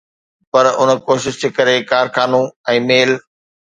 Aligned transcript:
پر 0.51 0.65
ان 0.81 0.89
ڪوشش 1.07 1.35
جي 1.41 1.49
ڪري 1.57 1.75
ڪارخانو 1.91 2.41
۽ 2.71 2.77
ميل 2.89 3.11